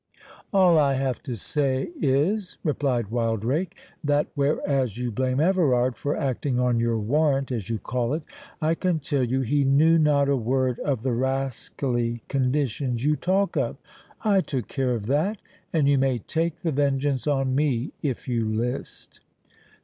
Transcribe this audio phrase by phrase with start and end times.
[0.51, 6.59] "All I have to say is," replied Wildrake, "that whereas you blame Everard for acting
[6.59, 8.23] on your warrant, as you call it,
[8.59, 13.55] I can tell you he knew not a word of the rascally conditions you talk
[13.55, 13.77] of.
[14.23, 15.39] I took care of that;
[15.71, 19.19] and you may take the vengeance on me, if you list."